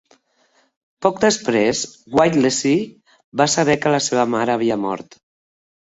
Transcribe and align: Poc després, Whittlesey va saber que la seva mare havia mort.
Poc 1.05 1.19
després, 1.25 1.83
Whittlesey 2.19 2.81
va 3.43 3.49
saber 3.57 3.79
que 3.85 3.93
la 3.97 4.03
seva 4.07 4.29
mare 4.37 4.57
havia 4.59 4.83
mort. 4.87 5.21